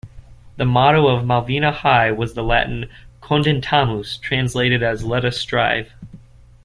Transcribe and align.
The 0.57 0.65
motto 0.65 1.05
of 1.05 1.25
Malvina 1.27 1.71
High 1.71 2.09
was 2.09 2.33
the 2.33 2.41
Latin 2.41 2.89
"Contendamus", 3.21 4.19
translated 4.19 4.81
as 4.81 5.03
"Let 5.03 5.23
us 5.23 5.37
strive". 5.37 5.93